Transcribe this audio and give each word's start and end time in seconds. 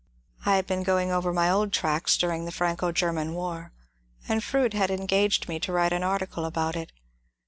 I 0.47 0.55
had 0.55 0.65
been 0.65 0.81
going 0.81 1.11
over 1.11 1.31
my 1.31 1.51
old 1.51 1.71
tracks 1.71 2.17
during 2.17 2.45
the 2.45 2.51
Franco 2.51 2.91
Grerman 2.91 3.33
war, 3.33 3.71
and 4.27 4.43
Froude 4.43 4.73
had 4.73 4.89
engaged 4.89 5.47
me 5.47 5.59
to 5.59 5.71
vmte 5.71 5.91
an 5.91 6.01
article 6.01 6.43
about 6.45 6.75
it. 6.75 6.91